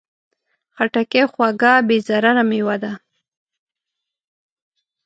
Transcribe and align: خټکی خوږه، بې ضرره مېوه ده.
خټکی 0.75 1.21
خوږه، 1.31 1.73
بې 1.87 1.97
ضرره 2.07 2.43
مېوه 2.49 2.75
ده. 2.83 2.93